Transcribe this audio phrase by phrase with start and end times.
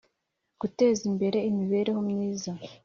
[0.61, 2.51] guteza imbere imibereho myiza